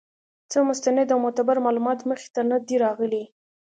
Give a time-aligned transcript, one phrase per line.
[0.51, 3.23] څۀ مستند او معتبر معلومات مخې ته نۀ دي راغلي